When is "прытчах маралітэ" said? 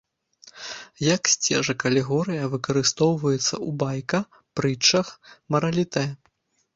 4.61-6.05